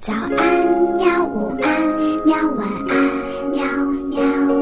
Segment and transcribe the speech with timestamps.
[0.00, 0.32] 早安，
[0.96, 1.24] 喵！
[1.24, 2.36] 午安，喵！
[2.52, 2.94] 晚安，
[3.50, 3.64] 喵
[4.08, 4.20] 喵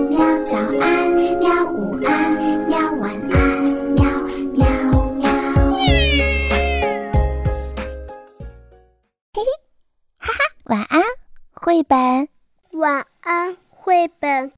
[0.08, 0.18] 喵！
[0.45, 1.71] 早安，喵！
[1.71, 2.33] 午安，
[2.67, 2.78] 喵！
[2.94, 4.05] 晚安，喵
[4.55, 4.67] 喵
[5.17, 5.28] 喵！
[9.34, 9.43] 嘿嘿，
[10.18, 11.02] 哈哈，晚安，
[11.52, 12.28] 绘本。
[12.72, 14.52] 晚安，绘本。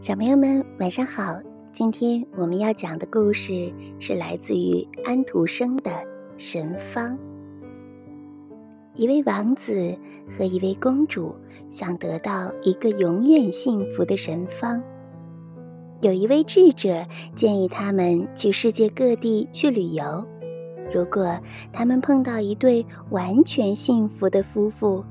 [0.00, 1.40] 小朋友们，晚上好！
[1.72, 5.90] 今天我们要讲的故事是来自于安徒生的
[6.36, 7.18] 《神方》。
[8.94, 9.96] 一位王子
[10.36, 11.34] 和一位公主
[11.68, 14.82] 想得到一个永远幸福的神方。
[16.00, 20.26] 有一位智者建议他们去世界各地去旅游。
[20.92, 21.38] 如果
[21.72, 25.04] 他们碰到一对完全幸福的夫妇，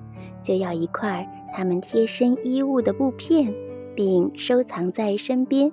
[0.44, 3.54] 就要一块他们贴身衣物的布片，
[3.96, 5.72] 并收藏在身边，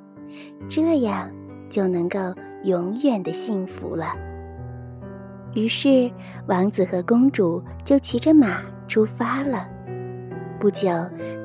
[0.68, 1.28] 这样
[1.68, 2.18] 就能够
[2.62, 4.25] 永远的幸福了。
[5.56, 6.10] 于是，
[6.48, 9.66] 王子和公主就骑着马出发了。
[10.60, 10.90] 不久，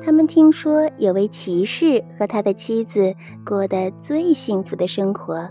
[0.04, 5.48] 他们听说有位骑士和他的妻子过得最幸福的生活。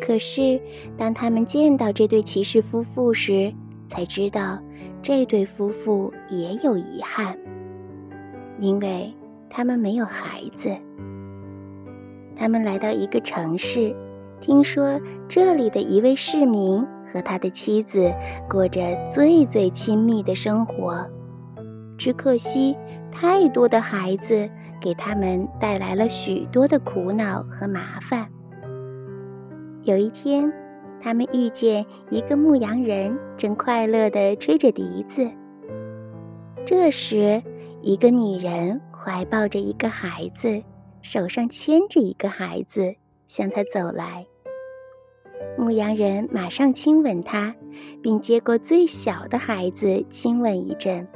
[0.00, 0.60] 可是，
[0.98, 3.54] 当他们见到这对骑士夫妇时，
[3.86, 4.58] 才知道
[5.00, 7.38] 这对夫妇也有遗憾，
[8.58, 9.14] 因为
[9.48, 10.76] 他们没有孩子。
[12.34, 13.94] 他们来到一个城市，
[14.40, 16.86] 听说这里的一位市民。
[17.12, 18.14] 和他的妻子
[18.48, 21.04] 过着最最亲密的生活，
[21.98, 22.76] 只可惜
[23.10, 24.48] 太多的孩子
[24.80, 28.28] 给他们带来了许多的苦恼和麻烦。
[29.82, 30.52] 有一天，
[31.02, 35.28] 他们遇见一个牧羊人，正快乐地吹着笛子。
[36.64, 37.42] 这时，
[37.82, 40.62] 一个女人怀抱着一个孩子，
[41.02, 42.94] 手上牵着一个孩子，
[43.30, 44.26] 向他走来。
[45.56, 47.54] 牧羊人马上亲吻他，
[48.02, 51.06] 并接过最小的孩子亲吻一阵。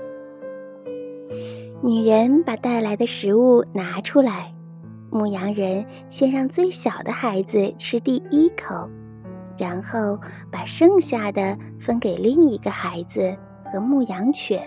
[1.83, 4.55] 女人把带来的食物拿出来，
[5.11, 8.89] 牧羊人先让最小的孩子吃第一口，
[9.59, 10.17] 然后
[10.53, 13.37] 把剩下的分给另一个孩子
[13.73, 14.63] 和牧羊犬。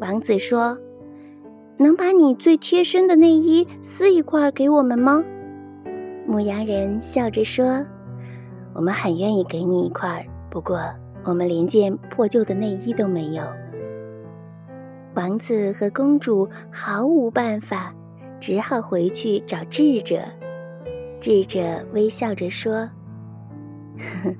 [0.00, 0.78] 王子说
[1.76, 5.22] ：“能把你最贴身的内衣撕一块给我们吗？”
[6.30, 7.84] 牧羊人笑着说。
[8.72, 10.80] 我们很愿意给你一块，不过
[11.24, 13.42] 我们连件破旧的内衣都没有。
[15.14, 17.92] 王子和公主毫无办法，
[18.38, 20.20] 只好回去找智者。
[21.20, 22.88] 智者微笑着说：“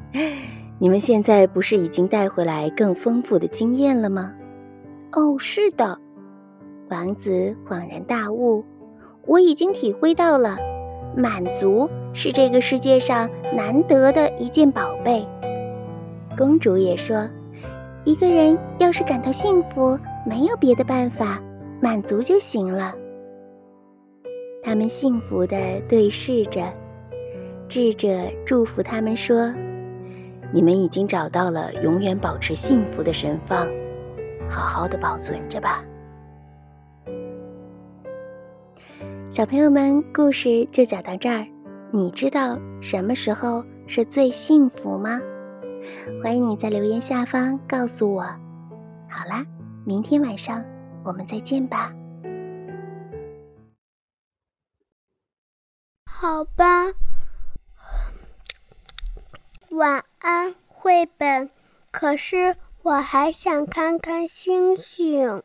[0.79, 4.33] 你们现在不是已经带回来更丰富的经验了吗
[5.11, 5.99] ？”“哦，是的。”
[6.89, 8.65] 王子恍然大悟
[9.27, 10.57] ：“我已经体会到了
[11.17, 15.25] 满足。”是这个世界上难得的一件宝贝。
[16.37, 17.29] 公主也说
[18.03, 21.41] ：“一个人要是感到幸福，没有别的办法，
[21.81, 22.93] 满足就行了。”
[24.61, 25.57] 他们幸福地
[25.89, 26.63] 对视着，
[27.69, 28.09] 智者
[28.45, 29.55] 祝福他们说
[30.53, 33.69] ：“你们已经找到了永远保持幸福的神方，
[34.49, 35.85] 好好的保存着吧。”
[39.31, 41.47] 小朋友们，故事就讲到这儿。
[41.93, 45.21] 你知道什么时候是最幸福吗？
[46.21, 48.23] 欢迎你在留言下方告诉我。
[49.09, 49.47] 好啦，
[49.87, 50.65] 明天晚上
[51.05, 51.95] 我们再见吧。
[56.05, 56.87] 好吧，
[59.71, 61.49] 晚安，绘本。
[61.93, 65.41] 可是我还想看看星星。